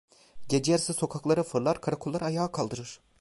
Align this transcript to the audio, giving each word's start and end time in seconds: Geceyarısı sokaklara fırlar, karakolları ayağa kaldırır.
Geceyarısı 0.49 0.93
sokaklara 0.93 1.43
fırlar, 1.43 1.81
karakolları 1.81 2.25
ayağa 2.25 2.51
kaldırır. 2.51 2.99